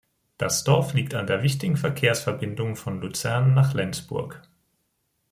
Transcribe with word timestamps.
Das 0.39 0.63
Dorf 0.63 0.95
liegt 0.95 1.13
an 1.13 1.27
der 1.27 1.43
wichtigen 1.43 1.77
Verkehrsverbindung 1.77 2.75
von 2.75 2.99
Luzern 2.99 3.53
nach 3.53 3.75
Lenzburg. 3.75 4.41